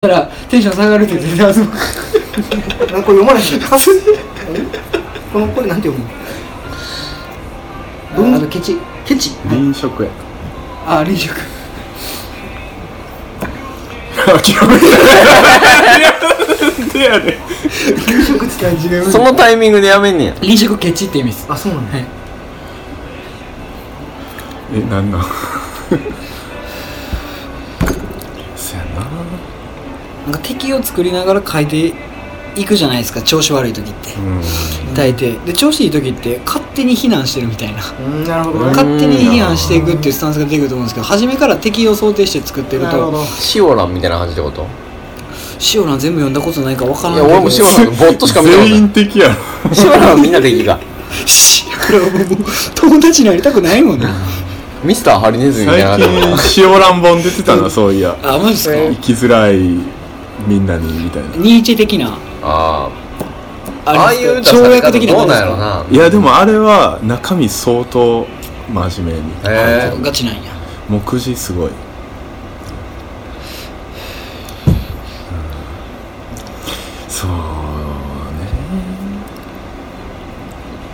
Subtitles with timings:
[0.00, 1.82] たらテンション下がるって絶対あそこなんか
[3.08, 3.90] 読まないしかす
[5.32, 6.08] このこれなんて読む
[8.30, 8.36] の？
[8.36, 8.76] あのケチ。
[9.04, 9.32] ケチ。
[9.50, 10.10] 臨食や。
[10.86, 11.34] あ臨食。
[14.14, 14.86] 諦めた
[16.64, 17.38] なんでやねて
[18.64, 20.34] 感じがそのタイミングでやめんねや。
[20.40, 21.44] 臨食ケチって意味です。
[21.50, 22.06] あそうなんだ、はい
[24.76, 25.22] えなんなん
[28.54, 29.08] そやな
[30.30, 31.94] なんか敵を作りながら変えて
[32.54, 34.14] いくじゃないですか調子悪い時って。
[34.14, 34.94] うん。
[34.94, 35.42] 大抵。
[35.44, 37.82] で調子いい時って勝手に非難してるみたいな。
[37.98, 38.70] うんなるほどね。
[38.72, 44.66] 勝手に批判していくっていうスタンスが出てくると思うんですけど初めから敵を想定して作ってるとシオランみたいな感じってこと？
[45.58, 47.28] シオラン全部読んだことないから分からいやない。
[47.28, 48.78] けど俺もシオランボットしか見た全ない。
[48.78, 49.74] 員的やろ。
[49.74, 50.78] シオランはみんな敵が。
[51.24, 52.38] シオランはもう
[52.74, 54.06] 友達になりたくないもんね。
[54.84, 58.16] ミスターハリネズミみたいな最感じ近塩乱本出てたなそういや。
[58.22, 58.74] あマジですか？
[58.74, 59.58] 生きづらい
[60.46, 61.28] みんなにみたいな。
[61.36, 62.16] ニーチェ的な。
[62.42, 62.88] あ
[63.84, 65.14] ああああいう跳躍的な。
[65.14, 65.84] どうなんやろな。
[65.90, 68.26] いやでもあれは中身相当
[68.72, 70.52] 真面目にへえガチなんや。
[70.88, 71.74] 目次すごい、うん。
[77.08, 77.34] そうね。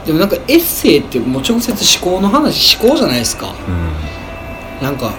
[0.06, 3.54] でもなんかエッセイってもう直接思考の話思考じゃないですか。
[3.68, 4.84] うん。
[4.84, 5.12] なんかあ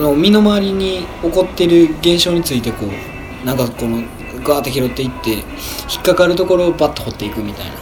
[0.00, 4.02] の身の回りに起こってる現象についてこうなんかこの
[4.44, 5.42] ガーって拾っていって引
[6.00, 7.72] っかかるところをバッと掘っていくみたいな。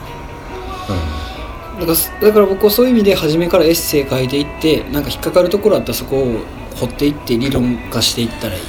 [1.81, 6.39] だからだから僕はそういう意味で初めからエッセイ書いていってなんか引っかかるところあったらそこを
[6.77, 8.61] 掘っていって理論化していったらいい。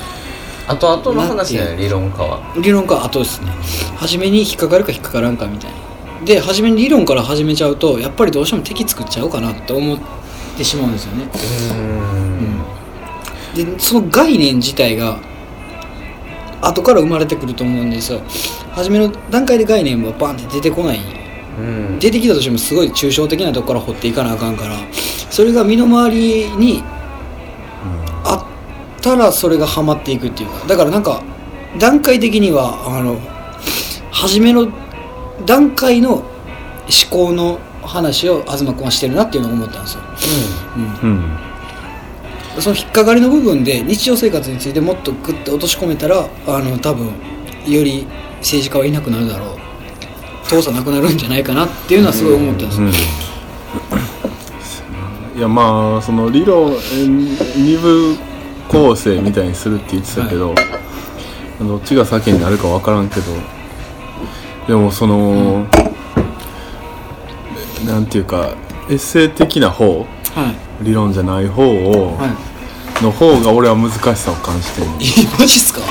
[0.67, 2.41] あとあとの話ね理論家は。
[2.59, 3.51] 理論化は後ですね。
[3.95, 6.25] 初めに引っかかるか引っかからんかみたいな。
[6.25, 9.99] で初めに理論から始めちゃうとやっぱりどうしても敵作っちゃおうかなって思っ
[10.57, 11.27] てしまうんですよね
[13.55, 15.17] でその概念自体が
[16.61, 18.21] 後から生まれてくると思うんですよ。
[18.73, 20.99] 初めの段階で概念はバンって出てこない。
[21.57, 21.99] うん。
[21.99, 24.75] 出てきたとしてもすごい抽象的なとこから掘っていかなあかんから
[25.29, 26.83] それが身の回りに
[28.25, 28.45] あ
[28.99, 30.67] ったらそれがハマっていくっていうか。
[30.67, 31.23] だからなんか
[31.79, 33.19] 段階的にはあの
[34.11, 34.67] 初めの
[35.45, 36.25] 段階の思
[37.09, 40.01] 考の話を東君はしてるなっていうのを思ったんですよ、
[41.03, 41.09] うん。
[41.09, 41.44] うん
[42.59, 47.07] その引っかかりの部分で日常生活についてもっとグッと落とし込めたらあの多分
[47.67, 48.07] より
[48.39, 49.65] 政治家はいなくなるだろう。
[50.47, 52.87] 父さんなくなるんじゃないかなっていうのはすごい思ったんですよ、
[55.35, 56.77] いやまあその理論え
[57.07, 58.15] 二部
[58.69, 60.53] 構成みたいにするって言ってたけど、
[61.59, 63.33] どっちが先になるか分からんけど
[64.67, 65.65] でもその、
[67.85, 68.55] なんていうか
[68.89, 70.05] エッセイ的な方は
[70.51, 72.29] い理論じゃない方を、はい
[73.03, 74.87] の方が俺は難しさを感じてる。
[74.87, 74.91] え
[75.37, 75.81] マジっすか？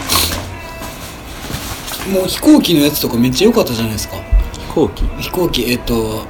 [2.10, 4.16] もう飛行機のやつとかめっちゃ良かったじゃないですか。
[4.54, 5.04] 飛行機？
[5.20, 6.22] 飛行機えっと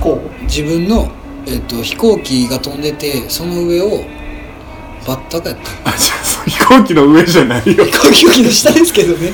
[0.00, 1.08] こ自分の、
[1.46, 4.04] えっと、飛行機が飛んでてその上を
[5.06, 5.88] バッタかやった。
[5.88, 7.84] あじゃあそう飛行機の上じゃないよ。
[7.84, 9.32] 飛行機の下ですけどね。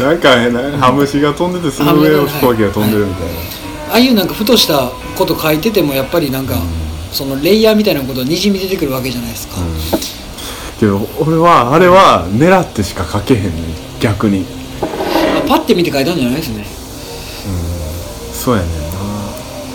[0.00, 3.32] なんかねなハムシが飛んでてその上を飛行機が飛んでるみたいな、
[3.92, 6.56] ああいうなんかふとしたこと書いててもやっぱりなんか、
[7.12, 9.56] そのレイヤーみたいなことにじみ出てくるわけじゃないですか、
[10.78, 13.52] けど俺はあれは狙ってしか書けへんねん
[14.00, 14.46] 逆に。
[14.82, 16.64] あパッて見て書いたんじゃないですね。
[18.32, 18.80] そうやねんな。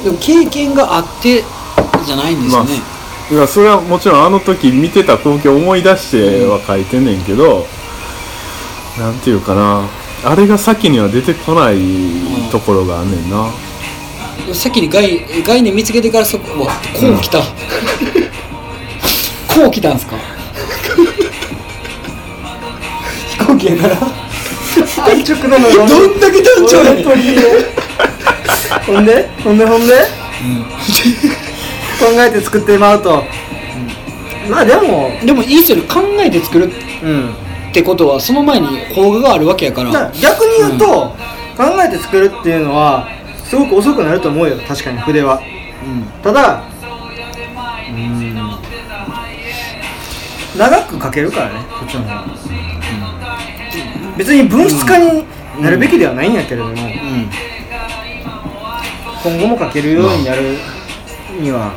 [0.05, 1.43] でも経験があって
[2.05, 2.81] じゃないんですよね、
[3.31, 7.65] いやそれはもちろんあの時見てた光景を思い出しては書いてんねんけど、
[8.99, 9.87] なんていうかな。
[10.23, 11.77] あれが先には出てこない
[12.51, 13.51] ところがあんねんな、
[14.53, 16.71] 先に概概念見つけてからそこうわこ
[17.17, 17.39] う来た、
[19.53, 20.17] こう来たんすか？
[23.29, 23.95] 飛行機やから。
[23.95, 23.99] う
[24.77, 27.05] 安直なのがどんだけ単調やねん。
[28.85, 29.29] ほんで？
[29.43, 29.65] ほんで？
[29.65, 29.93] ほんで、
[31.99, 33.23] 考えて作ってまうと、
[34.49, 35.11] まあでも。
[35.25, 35.83] でもいいっすよね。
[35.83, 36.69] 考えて作る
[37.03, 37.33] うん。
[37.69, 40.11] ってことはその前に邦画があるわけやから。
[40.21, 41.15] 逆に言うと、
[41.57, 43.07] 考えて作るっていうのは
[43.45, 45.39] すごく遅くなると思うよ確かに筆は。
[45.39, 46.03] うん。
[46.21, 46.63] ただ
[47.89, 48.35] うん
[50.57, 52.03] 長く書けるからねこっちの。
[52.03, 52.25] 方が、
[54.17, 55.25] 別に文筆家に
[55.61, 56.77] なるべきではないんやけれども、うん。
[59.23, 60.57] 今後も書けるようになる
[61.39, 61.73] には、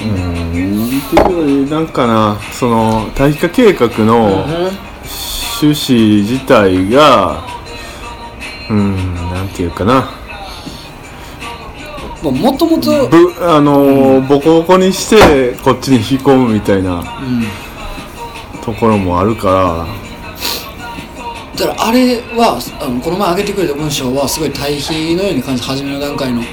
[0.00, 1.68] うん。
[1.68, 7.42] なんかなその大化計画の趣旨自体が
[8.70, 10.23] うんなんていうかな
[12.30, 17.04] もともとぶあのーボコボコにしてこっちに引き込むみたいなうん。
[18.62, 19.86] ところもあるか
[21.56, 21.66] ら。
[21.66, 26.40] だからあれはあのこの前上げてくれた文章はすごい対比のように感じ初めの段階の。
[26.40, 26.44] うん。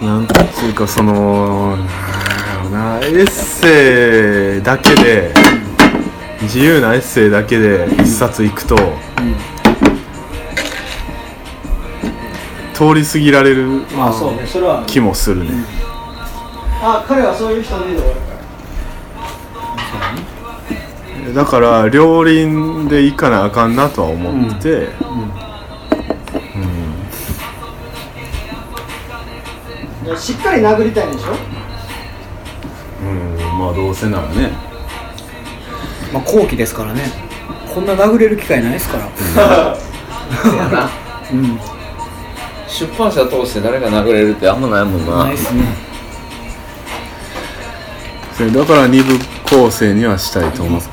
[0.00, 0.06] うん。
[0.06, 0.34] なんて
[0.66, 1.86] いうかそのなんや
[2.64, 5.32] ろなエッセイだけで
[6.42, 8.76] 自由なエッセイだけで一冊いくと、
[12.82, 13.64] 通り過ぎられる
[13.96, 15.50] まあそうねそれは気もするね、
[16.82, 18.32] あ彼はそういう人で終わるか
[21.26, 21.32] ら。
[21.32, 24.74] だから両輪で行かなあかんなとは思ってて、う
[30.04, 30.06] ん。
[30.06, 31.26] いやしっかり殴りたいんでしょ？
[33.04, 33.58] うん。
[33.60, 34.50] まあどうせならね。
[36.12, 37.02] まあ後期ですからね。
[37.72, 39.06] こんな殴れる機会ないですから。
[41.32, 41.60] うん
[42.72, 45.24] 出版社通して誰が殴れるってあんまないもんな。
[45.24, 45.62] ないっすね。
[48.34, 50.88] それだから二部構成にはしたいと思って。
[50.88, 50.92] る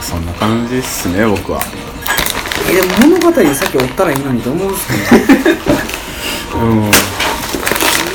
[0.00, 1.60] そんな感じっすね僕は。
[2.70, 4.94] えでも物語でさっき追ったらいいのにと思うんですけ
[6.54, 6.58] ど。
[6.62, 6.90] うん。
[6.90, 7.00] だっ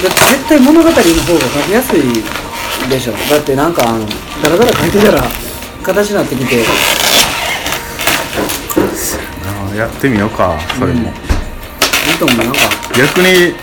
[0.02, 2.43] て絶対物語の方が書きやすい
[2.90, 3.14] でしょ。
[3.14, 4.06] だってなんかあの
[4.44, 5.24] ダラダラ書いてたら
[5.84, 6.64] 形になってきて。
[9.46, 10.94] あやってみようかそれ。
[10.94, 11.12] も、い
[12.16, 12.60] いと思うなんか
[12.96, 13.56] 逆に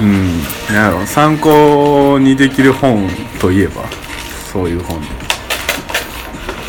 [0.00, 0.42] うん。
[0.68, 1.06] なんやろ。
[1.06, 3.08] 参考にできる本
[3.40, 3.82] といえば
[4.52, 5.00] そういう本。
[5.00, 5.06] で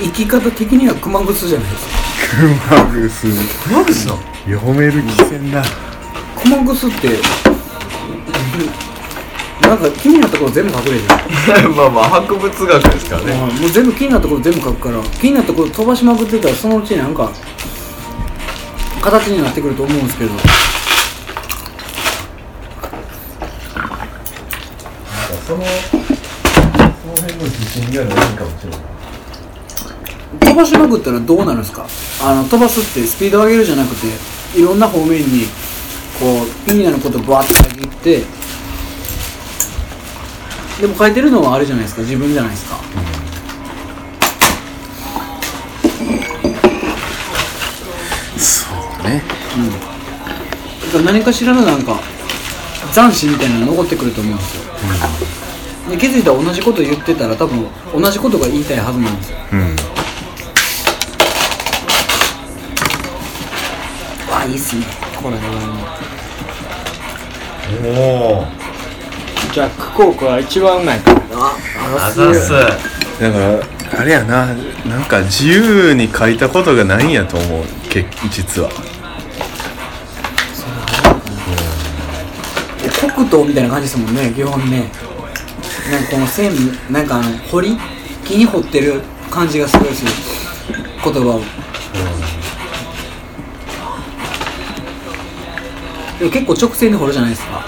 [0.01, 1.95] 生き方的には熊楠じゃないですか。
[2.37, 3.27] 熊楠。
[3.71, 4.19] マグスの？
[4.45, 5.63] 読める気せんな。
[6.41, 7.09] 熊楠って
[9.67, 11.69] なんか気になったこと全部書くでしょ。
[11.75, 13.33] まあまあ博物学ですからね。
[13.33, 17.29] もう全部気になったこと全部書くから気になったこと飛ばしまくってたらそのうちになんか
[19.01, 20.31] 形になってくると思うんですけど。
[25.47, 28.79] そのその辺の自信がないかもしれない。
[30.39, 31.85] 飛ばしまくったらどうなるんですか？
[32.23, 34.07] あの飛ばすってスピード上げるじゃなくて
[34.59, 35.45] いろんな方面に
[36.19, 38.23] こう気になることバーって書いていって
[40.81, 42.01] でも書いてるのはあれじゃないですか？
[42.01, 42.75] 自分じゃないですか、
[48.37, 49.23] そうね。
[50.85, 51.99] だから何かしらのなんか
[52.93, 54.63] 斬新みたいなのが残ってくると思うんですよ、
[55.89, 59.37] で気づいたら同じこと言ってたら多分同じことが言いたいはずなんですよ。
[59.53, 59.75] うん。
[64.33, 64.85] あいいっすね。
[65.21, 65.41] これで
[67.89, 67.91] お
[68.41, 68.64] お
[69.55, 71.25] ジャック・コークは一番うまいからな。
[72.05, 72.51] あざっす。
[72.51, 72.75] だか
[73.21, 77.63] らあれやななんか自由に書いたことがないんやと思う。
[77.89, 78.69] け実は。
[83.15, 84.91] 黒糖みたいな感じですもんね基本ね。
[85.89, 86.51] なんかこの線
[86.91, 87.77] なんかあの彫り
[88.25, 90.11] 木に彫ってる感じがすごいする。
[91.01, 91.39] 言葉を、
[96.19, 97.65] でも結構直線で彫るじゃないですか、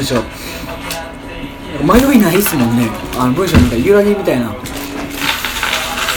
[0.00, 0.16] 文章
[1.84, 2.88] 迷いないっすもんね。
[3.18, 4.46] あの文章なんか揺らぎみたいな。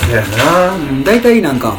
[0.09, 0.73] やな。
[0.73, 1.77] うん大体なんか、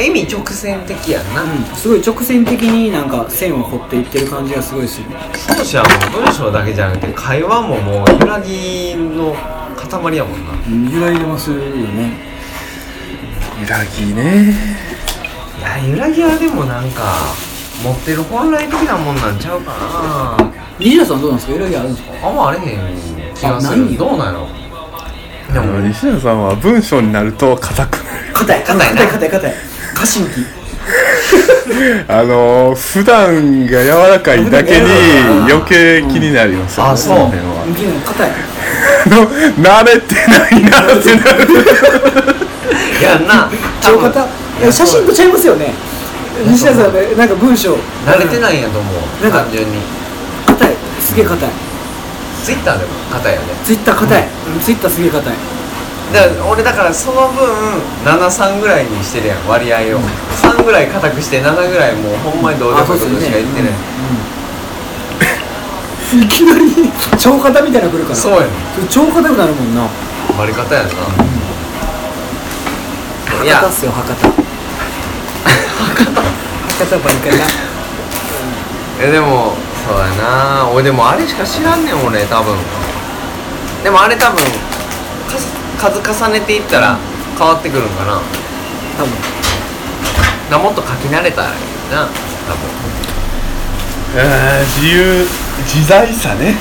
[0.00, 1.42] 意味直線的やんな。
[1.42, 5.06] うん、すごい直線的になんか線を彫っていってる感じがすごいする。
[5.56, 9.34] 少しはもう文章だけじゃなくて会話ももう揺らぎの
[9.74, 10.52] 塊やもんな。
[10.52, 12.12] うん揺らいでますよね。
[13.60, 14.54] 揺らぎね。
[15.58, 17.34] いや揺らぎはでもなんか
[17.82, 21.52] 持ってる本来的なもんなんちゃうかな西田さんどうなんですか？
[21.54, 22.28] 揺らぎあるんですか？
[22.28, 23.96] あんまあれへん気がする。
[23.96, 24.48] どうなんやろ？
[25.52, 28.34] でも西田さんは文章になると硬くなる。
[28.34, 29.54] 硬い硬いな硬い硬い硬い。
[29.94, 30.44] 過信期。
[32.08, 34.86] あのー、普段が柔らかいだけに
[35.50, 37.18] 余計気になりますよね、あそう。
[37.18, 37.64] の辺は。
[38.04, 38.30] 硬い。
[39.10, 39.26] の
[39.62, 41.48] 慣れてないなってなる。
[43.00, 43.50] いやんな。
[43.80, 44.26] 超硬
[44.68, 44.72] い。
[44.72, 45.74] 写真とちゃいますよね。
[46.46, 47.74] 西田さんねなんか文章。
[48.06, 48.90] 慣れてないんやと思
[49.22, 49.78] なんかう単純に
[51.16, 51.50] げえ硬い。
[52.44, 53.48] ツイッターでも硬いよね。
[53.64, 54.22] ツイッター硬い。
[54.22, 54.60] うん。
[54.60, 55.34] ツイッターすげえ硬い。
[56.12, 57.42] だから俺だからその分
[58.04, 60.00] 73ぐらいにしてるやん割合を、
[60.38, 63.72] 3ぐらい硬くして7ぐらいもうほんまにどうでもいいことしか言ってない、
[66.22, 68.16] いきなり超硬みたいなの来るから。
[68.16, 68.50] そうやねん。
[68.88, 69.88] 超硬くなるもんな。
[70.38, 70.92] 割り方やんな、
[73.42, 73.56] いや。
[73.56, 74.14] 博多っすよ博多。
[76.78, 77.36] 博多バリカタ
[79.00, 79.54] えでも
[79.86, 80.68] そうやな。
[80.74, 82.56] 俺でもあれしか知らんねん俺多分。
[83.84, 84.38] でもあれ多分
[85.78, 86.98] か数重ねていったら
[87.38, 88.20] 変わってくるんかな。
[88.98, 89.12] 多分。
[90.50, 91.54] がもっと書き慣れたらいい
[91.92, 92.66] な多分。
[94.16, 95.26] えー自由
[95.64, 96.56] 自在さね。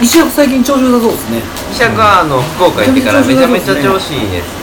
[0.00, 1.42] う石役最近調子良さそうですね。
[1.70, 4.59] 医者があの福岡行ってからめちゃめちゃ調子いいです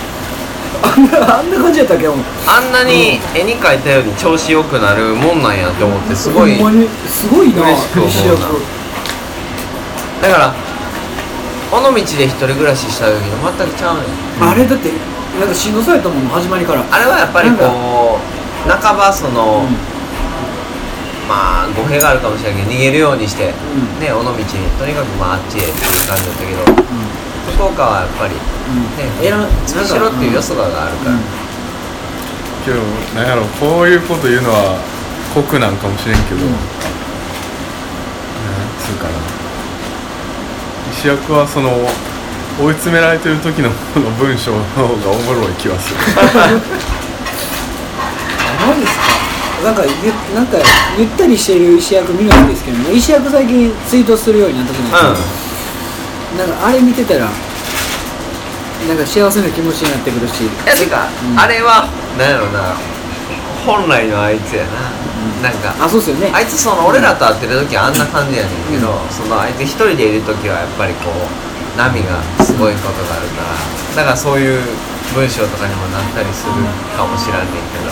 [0.83, 6.87] あんなあんな感じやったっけほんあんなに絵に描いたように調子よくなるもんなんやって思ってすごいほんまに。
[7.07, 7.63] すごいな。
[7.63, 8.09] 嬉しく思うな。
[8.09, 8.39] 石役
[10.21, 10.55] だから
[11.69, 14.49] 尾道で一人暮らしした時の全くちゃうねん。
[14.49, 14.89] あれだって
[15.39, 16.83] なんかしんどそうやったもん始まりから。
[16.89, 18.19] あれはやっぱりこ
[18.65, 19.63] う半ばその、
[21.27, 23.99] まあ語弊があるかもしれないけど逃げるようにして、ん。
[23.99, 24.43] ね尾道に
[24.79, 25.75] とにかくまああっちへっていう
[26.07, 26.63] 感じだったけど、
[27.55, 28.39] 福岡はやっぱりね
[29.21, 31.19] えら月城っていうよそがあるから、ん。
[32.65, 32.81] けど
[33.15, 34.77] なんやろこういうこと言うのは
[35.33, 36.53] 酷なんかもしれんけど、なん
[38.79, 39.11] つうかな。
[40.91, 41.69] 石役はその
[42.59, 43.69] 追い詰められてる時の
[44.19, 45.99] 文章の方がおもろい気はする。
[48.67, 49.07] マジですか？
[49.63, 49.91] なんかゆ
[50.35, 50.57] なんか
[50.97, 55.46] ゆったりしてる石役見るのいいですけどね石役最近ツイートするようになったじゃないですか、
[56.35, 57.29] なんかあれ見てたら
[58.87, 60.43] なんか幸せな気持ちになってくるし。
[60.43, 61.39] いやてか、うん。
[61.39, 62.75] あれはなんやろな
[63.65, 64.91] 本来のあいつやな、
[65.43, 66.31] なんかあそうっすよね。
[66.33, 74.61] あいつその俺らと会ってる時はあんな感じやねんけど、そのあいつ一人でいる時はやっぱりこう波がすごいことがあるからだからそういう
[75.15, 76.53] 文章とかにもなったりする
[76.95, 77.91] かもしらんねんけど。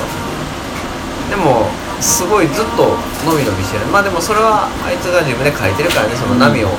[1.30, 1.65] でも
[2.02, 3.86] すごいずっと伸び伸びしてる。
[3.88, 6.70] まあでもそれはあいつが自分で書いてるからねその波を、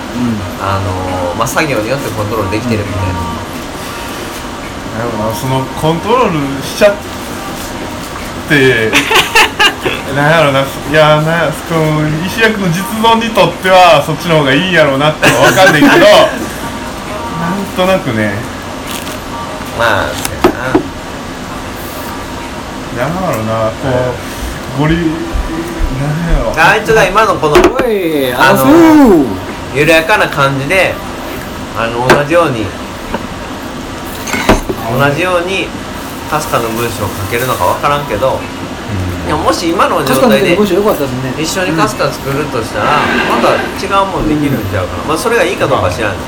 [0.61, 3.15] あのまあ、作業によってコントロールできてるみたいな、
[5.01, 6.95] なんやろなそのコントロールしちゃっ
[8.49, 8.93] て
[10.15, 10.61] なんやろな。
[10.61, 16.07] いやなんやその石役の実存にとってはそっちの方がいいんやろうなってのは分かんないけど
[17.41, 18.35] なんとなくね。
[19.79, 20.35] まあそう
[23.01, 23.13] やな。
[23.13, 23.71] なんやろな。
[23.83, 24.36] こう
[24.79, 24.97] ゴリ
[26.59, 27.63] あいつが今のこのああ
[28.55, 29.25] の
[29.75, 30.93] 緩やかな感じで
[31.77, 32.67] あの同じように
[34.93, 35.69] 同じように
[36.31, 38.41] かすかの文章を書けるのか分からんけど、
[39.27, 40.67] でももし今の状態で一
[41.47, 42.87] 緒にカスタ作るとしたら、
[43.31, 46.17] また違うもんできるんちゃうかな、まあそれがいいかどうかは知らん。
[46.17, 46.21] ね。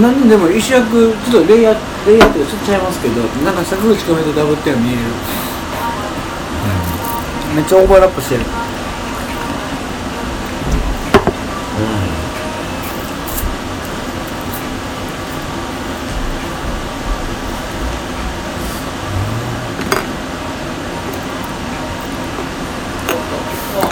[0.00, 5.02] なんでも石役ちょっとレイヤーレイヤーっていうかちょっとちゃいますけどなんか坂口君とダブっては見える、
[7.54, 8.40] めっちゃオーバーラップしてる。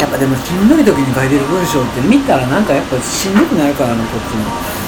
[0.01, 4.43] やっぱでもしんどい時に書いてる文章って見たらなんかやっぱしんどくなるからなこっちも。
[4.75, 4.80] うん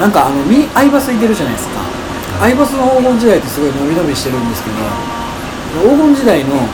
[0.00, 1.80] なんかあのみアイバスいてるじゃないですか。
[2.42, 4.76] アイバスの黄金時代ってすごい伸び伸びしてるんですけど
[5.88, 6.66] 黄金時代の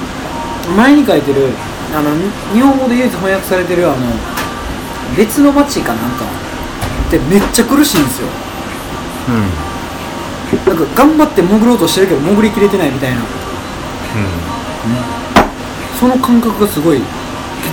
[0.77, 1.49] 前に書いてる
[1.95, 3.97] あのに日本語で唯一翻訳されてるあの
[5.17, 6.25] 別の街かなんか。
[7.11, 8.29] ってめっちゃ苦しいんですよ。
[10.65, 13.23] なんか頑張って潜ろうとしてるけど潜りきれてないみたいな。
[15.99, 17.03] その感覚がすごいき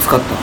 [0.02, 0.36] つかった、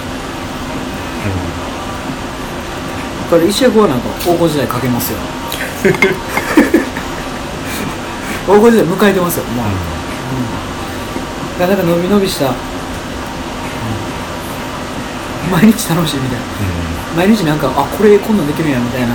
[3.24, 5.18] だから石役はなんか黄金時代かけますよ。
[8.46, 9.68] 黄金時代迎えてますよもう、う
[11.56, 12.52] ん、だからなんか伸び伸びした、
[15.50, 16.44] 毎日楽しいみたいな、
[17.16, 19.08] 毎日なんかあこれこんなんできるんやみたいな。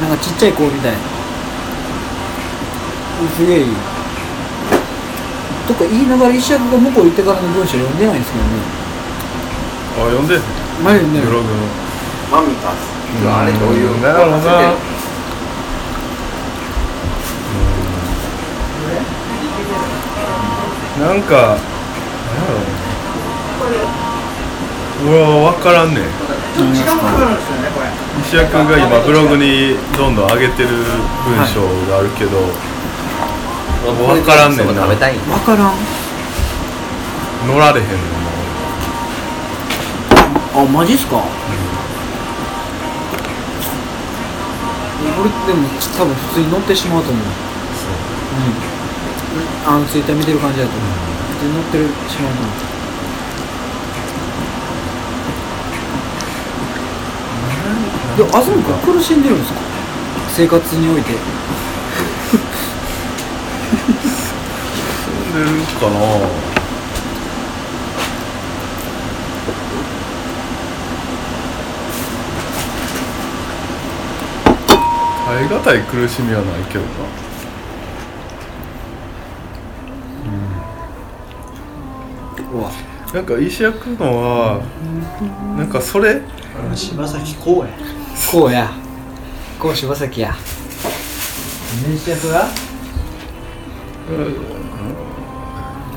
[0.00, 0.92] なんかちっちゃい子みたい
[3.36, 3.66] すげえいい。
[5.68, 8.50] とか言いながら石役が向こう行ってからの文章読んでないんですけどね。
[9.98, 10.40] あ読んで
[10.82, 11.54] 前読んでるブログの。
[12.30, 12.89] マミタス
[13.32, 14.42] あれどういうなるほどな。
[21.00, 21.60] なんかなんやろ
[25.08, 26.04] 俺は分からんねん。
[28.22, 30.68] 石谷君が今ブログにどんどん上げてる
[31.24, 32.52] 文章があるけど、
[33.96, 34.74] 分からんねんな。
[34.74, 35.20] 食べたいん。
[35.20, 35.72] 分からん。
[37.48, 37.94] 乗られへんの
[40.52, 41.24] あマジっすか、
[45.20, 47.22] 俺でも多分普通に乗ってしまうと思う。
[47.24, 47.26] う。
[47.26, 47.28] ん。
[49.66, 50.90] あのツイッター見てる感じだと思う。
[51.34, 52.70] 普通に乗ってるしまうと思う。
[58.16, 58.58] でもあそこ
[58.92, 59.60] 苦しんでるんですか？
[60.36, 61.12] 生活において。
[65.32, 66.49] 住んでるかな
[75.50, 76.88] がたい苦しみはないけどな。
[82.52, 82.70] うわ
[83.12, 84.62] なんか石焼くのは
[85.56, 86.22] なんかそれ？
[86.74, 87.70] 柴咲コウや
[88.30, 88.70] こうや
[89.58, 90.34] こう柴崎や。
[91.84, 92.48] 年役が？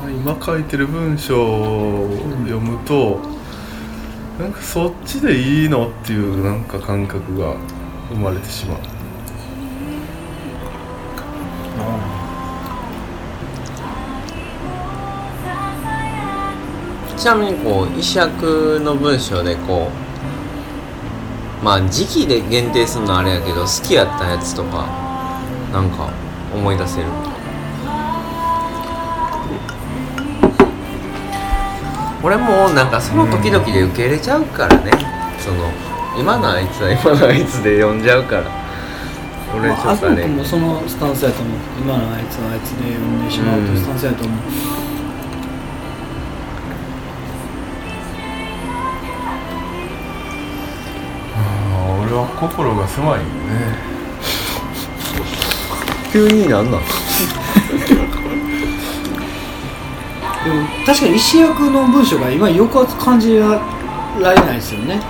[0.06, 2.08] 今書いてる文章を
[2.44, 3.20] 読むと、
[4.38, 7.56] なんかそっちでいいのっていうなんか感覚が
[8.10, 8.78] 生まれてしまう
[17.24, 19.88] ちなみにこう石役の文章でこ
[21.62, 24.86] うまあ時期で限定するのはあれやけど好きやったやつとか
[25.72, 26.12] なんか
[26.54, 27.06] 思い出せる？
[32.22, 34.92] 俺もなんかその時々で受け入れちゃうからね。
[35.40, 35.72] その
[36.20, 38.50] 今のあいつは今のあいつで読んじゃうから。
[39.56, 41.58] 俺ちょっとあれ、まあ、もそのスタンスやと思う。
[41.80, 44.83] 今のあいつはあいつで呼んでしまうというスタンスやと思う、あー
[52.14, 53.24] は心が狭いよね。
[56.12, 56.80] 急になんなん？
[60.44, 63.60] でも確かに石役の文章が今抑圧感じら
[64.14, 65.00] れないですよね。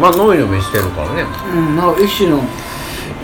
[0.00, 1.24] まあ伸び伸びしてるからね。
[1.54, 2.38] うんなんか一種の。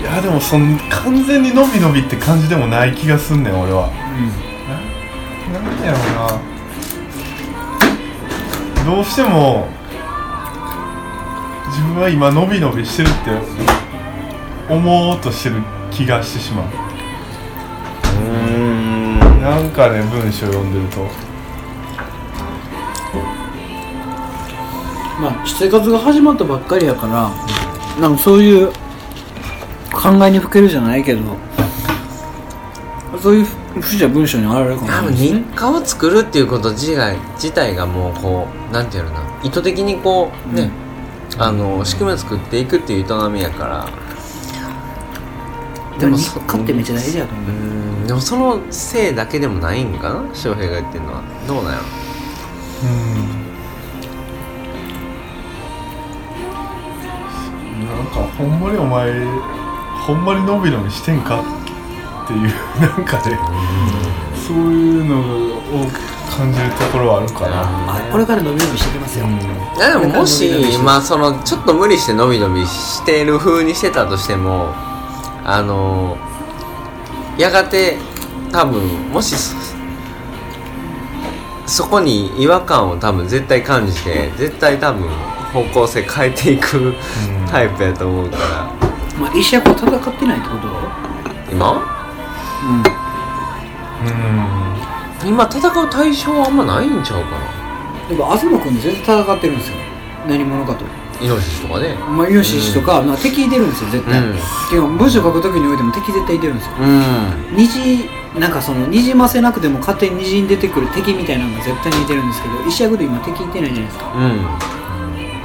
[0.01, 3.91] いやでもそん完全に伸び伸びって感じでもない気がすんねん俺は。
[5.53, 6.01] ななんやろう
[8.87, 8.95] な。
[8.97, 9.69] どうしても
[11.75, 15.57] 自分は今伸び伸びしてるって思おうとしてる
[15.91, 16.67] 気がしてしまう。
[18.23, 19.19] うん。
[19.43, 21.01] なんかね文章読んでると。
[25.21, 27.33] まあ生活が始まったばっかりやから
[28.01, 28.69] なんかそういう
[29.93, 31.23] 考えにふけるじゃないけど
[33.21, 35.21] そういうふうじゃ文章に現れるかもしれ多分ない。
[35.21, 39.25] ですね日課を作るっていうこと自体自体がもうこうなんていうのかな。
[39.43, 40.71] 意図的にこうね、
[41.39, 43.89] あの仕組みを作っていくっていう営みやから。
[45.99, 47.51] でも日そ課ってめっちゃ大事やと思う。
[47.51, 50.35] う、んでもそのせいだけでもないんかな？
[50.35, 51.23] 翔平が言ってるのは。
[51.47, 51.85] どうなんやろ？
[52.83, 52.87] う
[57.83, 57.87] ん。
[57.87, 59.25] なんかほんまにお前
[60.07, 61.43] ほんまに伸び伸びしてんか？
[62.25, 62.41] っていう
[62.81, 63.39] なんかね。
[64.47, 65.87] そういうのを
[66.37, 67.63] 感じるところはあるかな。
[67.97, 70.51] あこれから伸び伸びしてきますよ、いやでももし
[70.83, 74.73] まあそのちょっと無理して伸び伸びしてる風にしてたとしても
[75.45, 76.17] あの
[77.39, 77.99] やがて
[78.53, 79.55] 多分もしそ
[81.67, 85.09] そこに違和感を多分絶対感じて絶対多分
[85.53, 86.95] 方向性変えていくうん。
[87.49, 88.71] タイプやと思うから。
[89.19, 90.67] まあ、石役は戦ってないってこと？
[90.67, 90.91] だろ
[91.51, 91.81] 今？
[94.03, 94.09] うん。
[94.09, 94.11] う
[94.61, 94.64] ん
[95.25, 98.09] 今戦う対象はあんまないんちゃうかな。
[98.09, 99.77] でも東君絶対戦ってるんですよ。
[100.29, 100.85] 何者かと。
[101.23, 101.95] イノシシとかね。
[101.95, 104.35] まあイノシシとか、まあ、敵いてるんですよ絶対、うん。
[104.71, 106.73] けど文章書く時においても敵絶対いてるんですよ。
[106.81, 107.57] うん。
[107.57, 108.09] 虹
[108.39, 114.13] なんかそのにじませなくても勝手に虹に出てくる敵みたいなのが絶対にいてるんですけど石役で今敵いてないじゃないですか。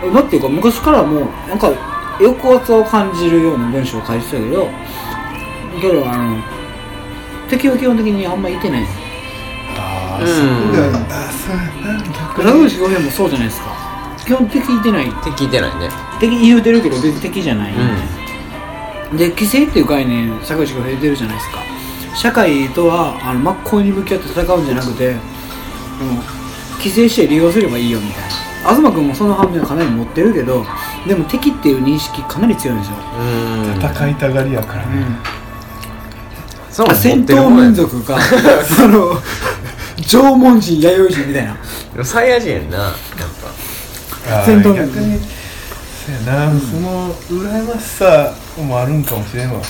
[0.04, 0.14] うん。
[0.14, 1.72] だっていうか昔からもうなんか
[2.18, 4.68] 抑圧を感じるような文章を書いてたけど
[5.80, 6.42] けどあの
[7.48, 8.84] 敵は基本的にあんまいてない。
[8.84, 9.09] ああ、
[10.20, 10.28] うん。
[10.28, 13.76] そうだあそうやな口浩平もそうじゃないですか。
[14.26, 15.12] 基本敵いてない。
[15.24, 15.90] 敵いてないね。
[16.20, 21.60] 敵言うてるけど別に敵じゃない、うで規制っていう概念坂口が増えてるじゃないですか。
[22.16, 25.22] 社会とはあの真っ向に向き合って戦うんじゃなくてもう
[26.78, 28.30] 規制して利用すればいいよみたいな。
[28.60, 30.66] 東君もその反面はかなり持ってるけど
[31.08, 33.80] でも敵っていう認識かなり強いんですよ、んうん。
[33.80, 35.06] 戦いたがりやからね、
[36.70, 38.20] そう持戦闘民族が
[38.64, 39.18] その
[40.02, 42.06] 縄文人弥生人みたいな。
[42.06, 42.94] サイヤ人やんなやっ
[44.30, 49.62] あー戦闘逆にそうやな、その羨ましさもあるんかもしれんわ。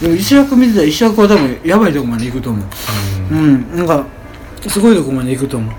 [0.00, 2.66] でも石役見てたら石役は多分やばいとこまで行くと思う。
[3.30, 3.76] うん。
[3.76, 4.06] なんか
[4.68, 5.72] すごいとこまで行くと思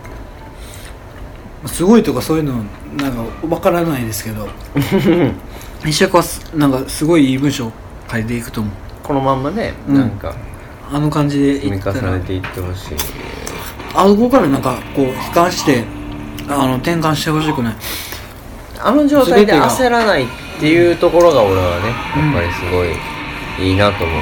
[1.65, 1.67] う。
[1.67, 2.63] すごいとかそういうの
[2.97, 4.47] なんか分からないですけど。
[5.85, 7.71] 石役はすなんかすごいいい文章
[8.11, 8.73] 書いていくと思う。
[9.03, 9.95] ぱこのまんまね、うん。
[9.95, 10.35] なんか
[10.89, 12.95] あの感じで積み重ねていってほしい。
[13.93, 15.83] あそこからなんかこう悲観して
[16.47, 17.75] あの転換してほしくない。
[18.79, 20.27] あの状態で焦らないっ
[20.59, 24.17] ていうところが俺はねやっぱりすごいいいなと思う、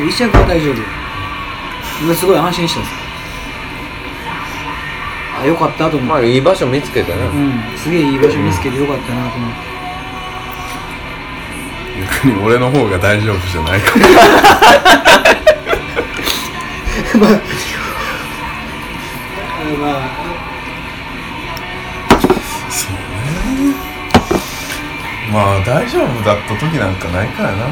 [0.00, 0.08] うん。
[0.08, 0.74] 石役は大丈夫。
[2.02, 2.94] 今すごい安心したんです
[5.40, 7.26] あよかったと思う、まあいい場所見つけたな。
[7.26, 7.60] うん。
[7.76, 9.67] すげえいい場所見つけてよかったなと思って、
[11.98, 14.04] 逆に俺の方が大丈夫じゃないかも。
[17.20, 17.30] まあ。
[19.78, 19.90] まあ
[22.70, 22.96] そうね。
[25.32, 27.66] まあ大丈夫だった時なんかないからな、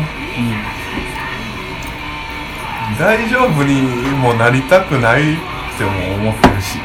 [2.99, 3.83] 大丈夫に
[4.17, 5.37] もなりたくないっ
[5.79, 6.79] ても思ってるし。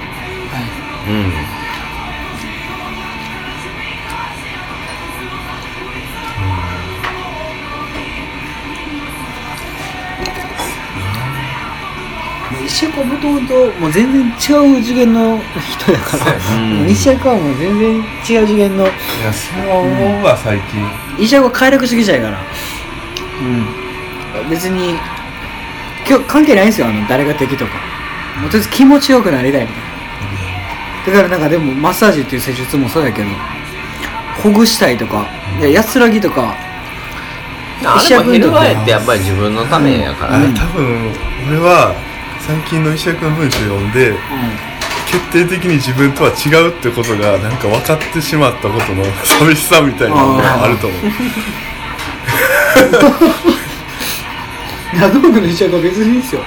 [1.08, 1.34] うん
[12.82, 16.78] 石役はもともともう全然違う次元の人やから、うん。
[16.80, 18.86] もう石役はもう全然違う次元の。
[18.86, 21.24] いやそれは思うわ最近。
[21.24, 22.42] 石役は快楽主義者やから。
[23.40, 24.50] うん。
[24.50, 24.96] 別に
[26.10, 27.74] 今日関係ないんですよあの誰が敵とか。
[28.42, 29.82] もうとりあえず気持ちよくなりたいみたいな。
[31.06, 33.28] だからなんかでもマッサージっていう施術もそうやけど
[34.42, 35.28] ほぐしたいとか
[35.60, 36.56] いや安らぎとか
[37.84, 40.40] あれも翻ってやっぱり自分のためやから。
[40.40, 41.12] ね多分
[41.48, 41.94] 俺は
[42.46, 44.14] 最近の石役の文章読んで
[45.08, 51.02] 決定的に自分とは違うってことがなんか分かってしまったことの 寂しさみたいなのがあると思う。
[54.94, 56.42] 謎僕の石役は別にいいですよ。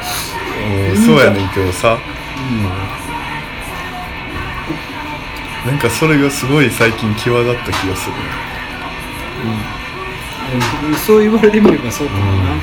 [0.94, 1.98] うんそうやねんけどさ、
[5.66, 8.12] なんかそれがすごい最近際立った気がする。
[10.88, 10.94] うん。
[10.96, 12.54] そう言われてみればそうかもな、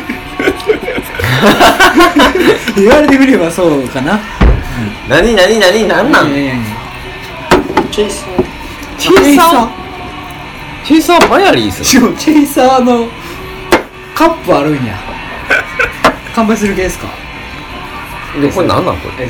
[2.76, 4.18] 言われてみればそうかな。
[5.08, 6.26] 何何何何なん？
[7.90, 8.24] チェイス
[8.98, 9.68] チェイサー
[10.84, 13.06] チェイサーバヤリーすしかもチェイサーの
[14.14, 14.98] カップあるんや。
[16.34, 17.06] 乾杯する系ですか？
[18.40, 19.26] でこれ何なんこれ？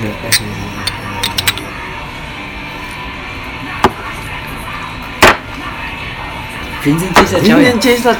[6.84, 8.16] 全然チェイサーちゃ全うやん然チェイサー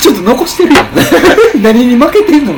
[0.00, 0.88] ちょっと残してるやん。
[1.62, 2.54] 何に負けてんの？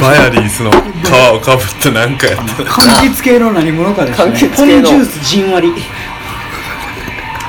[0.00, 2.42] バヤリースの皮をかぶったなんかやった。
[2.64, 4.32] 柑橘系の何者かですね。
[4.32, 5.72] 柑橘ポンジュースじんわり。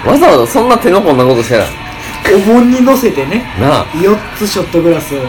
[0.06, 1.68] わざわざそんな手の込んだことしてない。
[2.36, 3.86] お盆に乗せてねなあ。
[3.94, 5.16] 4つショットグラス。
[5.16, 5.22] を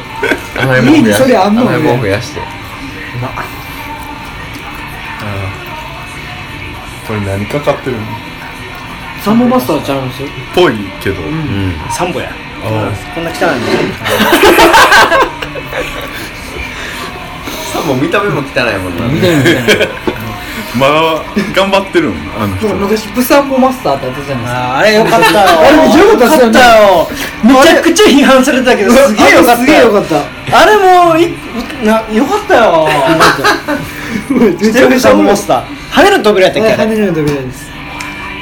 [0.61, 1.25] 甘いもん増やして。
[1.25, 2.41] 家にそれあんの甘いもん増やして
[7.07, 8.03] これ何かかってるの？
[9.23, 10.23] サンボマスターちゃうんです？
[10.23, 11.75] よぽいけど、うん。
[11.91, 12.31] サンボや。
[12.65, 13.67] あこんな汚いね
[17.73, 19.07] さもう見た目も汚いもんな。
[19.09, 19.87] みたいなみたいな
[20.75, 20.93] まだ
[21.55, 22.15] 頑張ってるん？
[22.41, 22.69] あの人。
[22.69, 24.59] でも昔ブサンボマスターってあったじゃないですか。
[24.59, 25.61] あーあれよかったよ。
[25.61, 26.65] あれめっちゃよかったっすよねよ。
[27.45, 29.59] めちゃくちゃ批判されたけどすげえよかった。
[29.59, 30.25] すげえよかった。
[30.57, 31.35] あれもい
[31.85, 32.89] なよかったよ。
[34.31, 36.73] めステフサンモスター跳ねる扉やったっけ？
[36.73, 37.71] あれ跳ねるの扉です。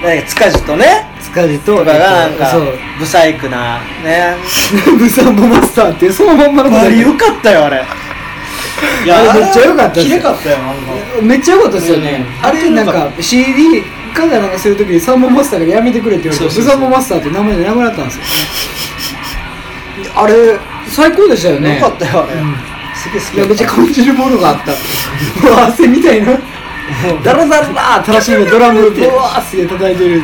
[0.03, 1.07] なんか塚地とね。
[1.23, 2.75] 塚地ととかがなんかそう。
[2.99, 4.37] ブサイクなね。
[4.99, 7.85] ブサンボマスターっていうそのまんまのあれよかったよあれ。
[9.07, 10.09] いあれめっちゃ良かったっす。
[10.09, 10.73] 綺麗かったよなんか
[11.23, 12.49] めっちゃ良かったですよね、うん。
[12.49, 13.83] あれなんか CD
[14.15, 16.79] かなんかするときにサンボマスターがやめてくれって言われてそうそうそう。
[16.79, 18.23] ブサンボマスターって名前でなくなったんですよ。
[20.17, 20.35] あれ
[20.89, 21.77] 最高でしたよね。
[21.77, 22.41] よかったよあれ。
[22.41, 22.57] うん。
[22.95, 24.73] すげえ好きいやめっちゃ感じるものがあった。
[24.73, 26.33] うわ汗みたいな
[27.25, 29.07] ダラダラダー新しいドラムで。
[29.09, 30.23] うわーすげえ叩いてる。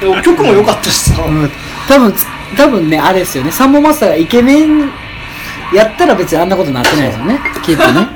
[0.00, 1.22] でも曲も良かったしさ。
[1.88, 2.14] 多分
[2.56, 3.50] 多分ねあれですよね。
[3.50, 4.90] サンボマスターがイケメン
[5.72, 7.40] やったら別にあんなことになってないですよね。
[7.64, 8.08] きっとね。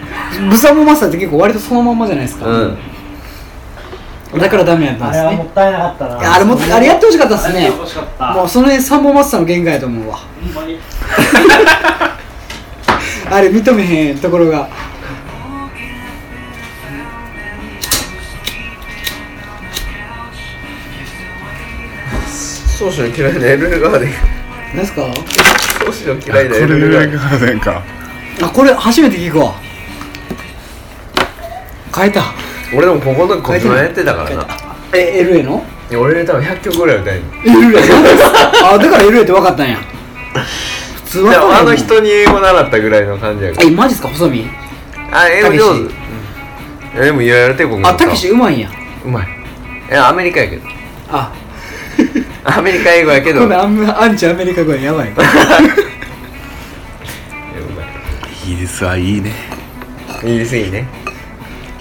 [0.51, 2.79] ブサンボマスターって結構割とそのまんまじゃないですか、うん。
[4.39, 5.47] だからダメやったんですね。
[5.51, 6.35] ったいなかったな。
[6.35, 7.71] あれもあれやってほしかったですね。
[7.71, 7.85] も
[8.45, 10.17] うその辺サンボマスターの限界やと思うわ。
[10.17, 10.79] ほんまに。
[13.29, 14.69] あれ認めへんところが
[22.77, 24.13] ソーシの嫌いなエルレガーデン
[24.75, 25.11] 何ですか？
[25.15, 27.83] ソーシのこ嫌いなエルレガーガーデンか。
[28.43, 29.55] あこれ初めて聞くわ。
[31.95, 32.23] 変えた。
[32.75, 34.47] 俺でもここの黒板やってたからな。
[34.95, 35.65] え LA の？
[35.91, 37.23] いや俺多分100曲ぐらい歌える。
[37.25, 37.31] の
[37.71, 37.79] LA
[38.75, 39.79] あだから LA って分かったんや。
[40.97, 43.67] 普通はでもあの人に英語習ったぐらいの感じやから。
[43.67, 44.09] えマジっすか？
[44.09, 44.45] 細身？
[45.13, 45.95] あ英語上手。
[45.95, 46.05] たけ
[46.93, 48.71] しいやでもいろいろ帝国のあたけしうまいんや。
[49.03, 49.29] うまい。
[49.89, 50.69] いやアメリカやけど。
[51.09, 51.33] あ
[52.47, 53.43] アメリカ英語やけど。
[53.43, 55.13] アンアンチアメリカ語ややばい。
[58.45, 59.33] イギリスはいいね。
[60.23, 60.87] いイギリスいいね。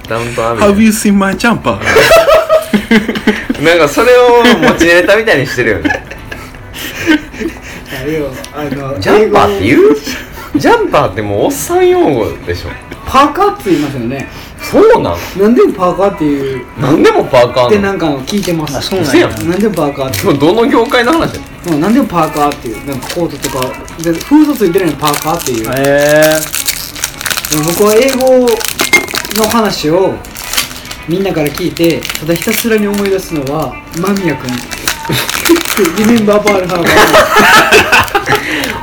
[0.08, 1.78] ダウンタウンア Have メ you seen my jumper?
[3.64, 6.04] なんかそれを持ちネタみたいにしてるよね。
[8.02, 9.96] あれよあのジャンパーって言う？
[10.60, 12.70] ジャンパーってもうおっさん用語でしょ。
[13.08, 14.28] パーカーって言いますよね
[14.72, 15.18] そうなん？
[15.42, 18.78] なんでもパーカーっていうなんでもパーカーってなんか聞いてます。
[18.78, 19.50] あそうなん嘘ややん。
[19.50, 21.36] なんでもパーカーってでもどの業界の話？
[21.36, 22.86] やうんなんでもパーカーっていう？
[22.88, 23.60] なんかコートとか
[24.04, 26.40] でフードついてるのにパーカーっていう、へえ。
[27.66, 28.48] 僕は英語
[29.42, 30.14] の話を
[31.08, 34.50] みんなから聞いてただひたすらに思い出すのは間宮君
[35.98, 36.90] リメンバーバールハーバ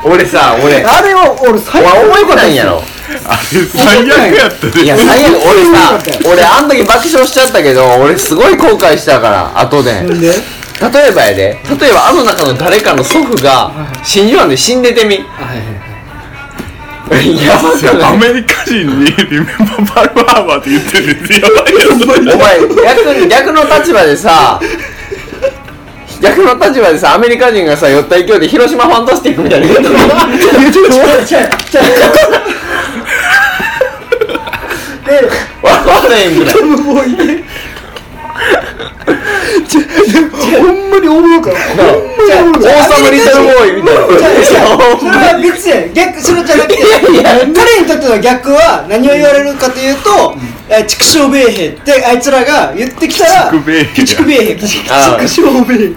[0.11, 0.75] 俺さ俺。
[0.83, 2.83] ーあれは俺最俺高覚えてないんやろ？
[3.25, 4.83] あれ最悪やったで。
[4.83, 10.01] いや最悪俺さ俺あん時爆笑しちゃったけど俺すごい後悔したから後で。
[10.03, 10.33] で？
[10.81, 11.57] 例えばやで。
[11.79, 13.71] 例えばあの中の誰かの祖父が
[14.03, 15.15] 真珠湾で死んでてみ。
[15.15, 15.23] いは
[15.55, 17.35] いはい。
[17.45, 18.13] やばくない。
[18.13, 21.07] アメリカ人にリメンバーバルハーバーって言ってる
[21.41, 22.07] やばいやつお
[22.37, 22.59] 前
[22.95, 24.59] 逆に逆の立場でさ
[26.21, 29.89] 逆の立場でさアメリカ人がさ酔った勢いで広島ファンタスティックみたいな言うと
[35.61, 36.53] 笑われへんぐらい？
[36.63, 37.15] もういい
[39.67, 39.81] ちょ
[40.59, 44.43] ほんまに思うからほんまに思うから王様リトルボーイみたいな。
[44.43, 50.35] それは別や逆それじゃなくて彼にとっての逆は何を言われるかというと
[50.69, 54.55] 「え畜生米兵」ってあいつらが言ってきたら畜米兵。
[54.55, 54.67] 畜
[55.27, 55.85] 生米兵。
[55.85, 55.89] っ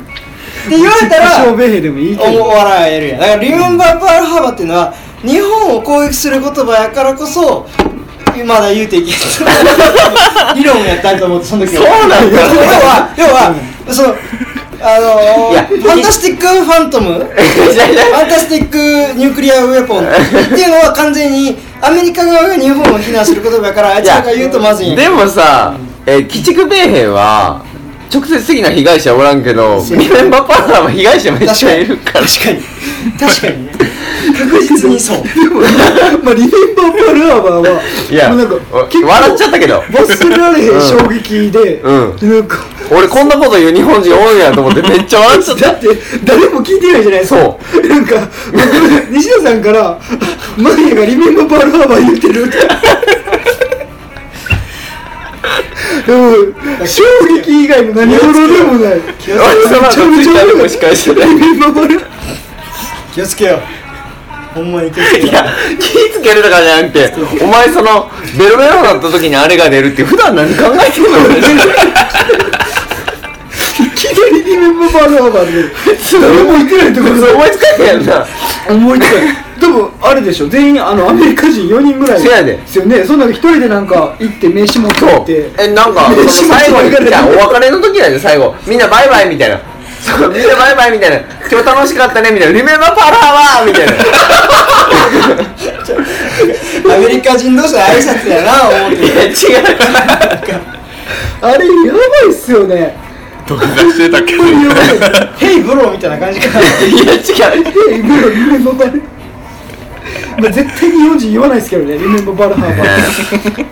[0.69, 3.21] て言われたら小米兵でもいいけおど笑えるやん。
[3.21, 7.67] だからリメンバーパールハーバーっていうのは日本を攻撃する言葉やからこそ
[8.45, 9.15] まだ言うていけん
[10.57, 11.83] 理論やったと思ってその時は。
[11.83, 12.41] そうなんだ。
[12.41, 13.55] 要は要は
[13.91, 14.15] その
[14.79, 17.15] あのー、ファンタスティックファントム？
[17.15, 18.79] ファンタスティック
[19.19, 20.09] ニュークリアウェポンっ
[20.49, 27.65] ていうのは完全にアメリカ側が日本を非難する言葉やからあいつらが言うとまずいでもさ、えー、鬼畜米兵は
[28.13, 32.27] 直接的な被害者おらんけどリメンバーパーラーは被害者めっちゃいるから。
[32.27, 32.63] 確かに。
[33.19, 33.73] 確かにね。
[34.39, 35.25] 確実にそう。
[36.23, 39.81] まあリメンバーパルハーバーはいやもうなんか笑っちゃったけど。
[39.81, 42.31] 忘れられへん衝撃で、うん。
[42.31, 42.59] なんか
[42.91, 45.67] 俺こんなこと言う日本人多いんやと思って めっちゃ笑っちゃった。
[45.67, 45.89] だって
[46.25, 47.41] 誰も聞いてないじゃないですか。
[47.41, 47.89] そう。
[47.89, 48.63] なんか僕
[49.11, 49.99] 西田さんから
[50.57, 52.45] マリアがリメンバーパールハーバー言ってる。
[52.47, 52.59] って
[56.05, 56.13] 衝
[57.43, 58.93] 撃以外の何事でもない。
[59.01, 59.15] 俺
[59.65, 62.01] その後ツイッターでも司会してたリメンバーパール
[63.15, 63.61] 気をつけよう。
[64.55, 65.29] ほんまに気をつけよう。
[65.29, 65.45] いや
[65.79, 71.39] 気ぃつけるとかじゃなくてお前そのベロベロになった時にあれが出るって普段何考えてんの俺。
[71.39, 71.43] い
[73.91, 75.65] きなりリメンバーパールハーバーで
[76.21, 78.27] 誰も言ってないってこと思いつかへんやんな。
[78.69, 79.25] 思いつかない
[79.61, 80.49] でもあれでしょ。
[80.49, 82.21] 全員あのアメリカ人4人ぐらい。
[82.21, 82.57] せやで。
[82.57, 83.05] ですよね。
[83.05, 85.51] そんな一人でなんか行って名刺持って行って。
[85.59, 88.55] えなんかその最後にじゃあお別れの時なんで最後。
[88.67, 89.61] みんなバイバイみたいな。
[90.01, 91.19] そうみんなバイバイみたいな。
[91.51, 92.59] 今日楽しかったねみたいな。
[92.59, 93.21] リメンバーパーラー
[93.61, 93.93] はみたいな。
[96.95, 98.97] アメリカ人同士の挨拶やな思って。
[99.07, 99.35] いや違う。
[101.41, 102.97] あれやばいっすよね。
[103.47, 104.43] 土下座してたけど。
[105.39, 107.65] ヘイブローみたいな感じかいや違う。
[107.91, 109.16] え今のリメンバーバル
[110.39, 113.67] まあ絶対日本人言わないですけどねリメンバーバルハーバー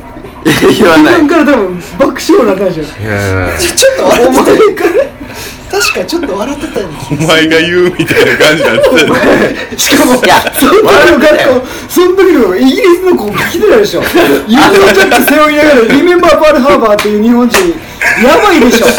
[0.79, 1.15] 言わない。
[1.15, 2.85] 日本から多分爆笑なんでしょ。
[2.85, 5.15] ちょっと笑ってた
[5.75, 8.85] 確かにちょっと笑ってたよねお前が言うみたいな感じ になって
[9.73, 17.59] たしかもいやその時の学校その時のイギリスの子来てたでしょユーロジャック背負いながらリメンバーバルハーバーっていう日本人
[18.23, 18.87] やばいでしょ。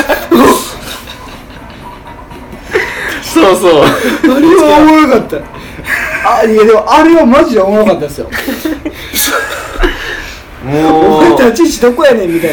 [3.24, 3.84] そうそう。
[4.36, 5.38] あれはおもろかった
[6.26, 8.30] あいやでもあれはマジでおもろかったですよ。
[10.66, 11.06] もう。
[11.18, 12.42] お前立ち位置どこやねんみたい